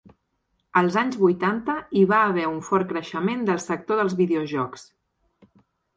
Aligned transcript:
Als 0.79 0.95
anys 1.01 1.17
vuitanta 1.23 1.75
hi 1.99 2.05
va 2.13 2.23
haver 2.29 2.47
un 2.53 2.57
fort 2.69 2.89
creixement 2.95 3.47
del 3.51 3.61
sector 3.67 4.01
dels 4.03 4.17
videojocs. 4.23 4.87